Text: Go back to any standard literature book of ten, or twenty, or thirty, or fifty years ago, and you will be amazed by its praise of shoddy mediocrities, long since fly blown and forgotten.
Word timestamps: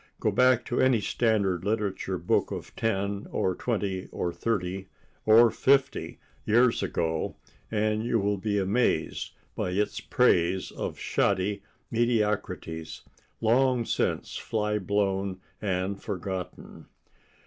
Go 0.19 0.31
back 0.31 0.65
to 0.65 0.81
any 0.81 0.99
standard 0.99 1.63
literature 1.63 2.17
book 2.17 2.49
of 2.49 2.75
ten, 2.75 3.27
or 3.31 3.53
twenty, 3.53 4.07
or 4.11 4.33
thirty, 4.33 4.87
or 5.27 5.51
fifty 5.51 6.17
years 6.43 6.81
ago, 6.81 7.35
and 7.69 8.03
you 8.03 8.19
will 8.19 8.39
be 8.39 8.57
amazed 8.57 9.29
by 9.55 9.69
its 9.69 9.99
praise 9.99 10.71
of 10.71 10.97
shoddy 10.97 11.61
mediocrities, 11.91 13.03
long 13.41 13.85
since 13.85 14.37
fly 14.37 14.79
blown 14.79 15.39
and 15.61 16.01
forgotten. 16.01 16.87